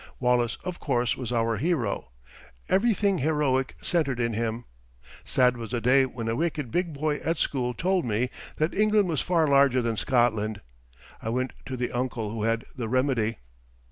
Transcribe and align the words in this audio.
Wallace, 0.19 0.57
of 0.63 0.79
course, 0.79 1.15
was 1.15 1.31
our 1.31 1.57
hero. 1.57 2.09
Everything 2.69 3.19
heroic 3.19 3.75
centered 3.83 4.19
in 4.19 4.33
him. 4.33 4.65
Sad 5.23 5.57
was 5.57 5.69
the 5.69 5.79
day 5.79 6.07
when 6.07 6.27
a 6.27 6.35
wicked 6.35 6.71
big 6.71 6.91
boy 6.91 7.17
at 7.17 7.37
school 7.37 7.75
told 7.75 8.03
me 8.03 8.31
that 8.55 8.73
England 8.73 9.07
was 9.09 9.21
far 9.21 9.45
larger 9.47 9.79
than 9.83 9.95
Scotland. 9.95 10.61
I 11.21 11.29
went 11.29 11.53
to 11.67 11.77
the 11.77 11.91
uncle, 11.91 12.31
who 12.31 12.41
had 12.45 12.65
the 12.75 12.89
remedy. 12.89 13.35